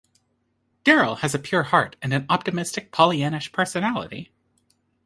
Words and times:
Darryl 0.83 1.19
has 1.19 1.35
a 1.35 1.37
pure 1.37 1.61
heart 1.61 1.95
and 2.01 2.11
an 2.11 2.25
optimistic 2.27 2.91
Pollyannish 2.91 3.51
personality. 3.51 4.31